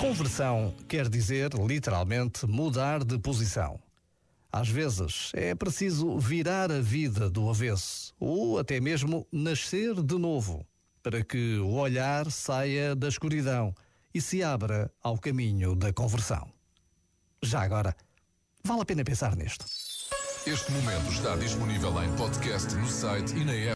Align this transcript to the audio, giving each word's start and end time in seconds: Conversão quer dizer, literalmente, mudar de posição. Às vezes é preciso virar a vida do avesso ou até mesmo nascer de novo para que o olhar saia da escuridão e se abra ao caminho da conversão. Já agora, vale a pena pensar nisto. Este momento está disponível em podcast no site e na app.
Conversão 0.00 0.74
quer 0.86 1.08
dizer, 1.08 1.54
literalmente, 1.54 2.46
mudar 2.46 3.02
de 3.02 3.18
posição. 3.18 3.80
Às 4.52 4.68
vezes 4.68 5.32
é 5.34 5.54
preciso 5.54 6.18
virar 6.18 6.70
a 6.70 6.80
vida 6.80 7.28
do 7.30 7.48
avesso 7.48 8.14
ou 8.20 8.58
até 8.58 8.78
mesmo 8.80 9.26
nascer 9.32 9.94
de 10.02 10.18
novo 10.18 10.66
para 11.02 11.24
que 11.24 11.58
o 11.58 11.74
olhar 11.74 12.30
saia 12.30 12.94
da 12.94 13.08
escuridão 13.08 13.74
e 14.12 14.20
se 14.20 14.42
abra 14.42 14.90
ao 15.02 15.18
caminho 15.18 15.74
da 15.74 15.92
conversão. 15.92 16.48
Já 17.42 17.62
agora, 17.62 17.94
vale 18.64 18.82
a 18.82 18.84
pena 18.84 19.04
pensar 19.04 19.34
nisto. 19.36 19.64
Este 20.46 20.70
momento 20.72 21.10
está 21.10 21.36
disponível 21.36 22.02
em 22.02 22.16
podcast 22.16 22.74
no 22.76 22.86
site 22.86 23.34
e 23.36 23.44
na 23.44 23.52
app. 23.52 23.74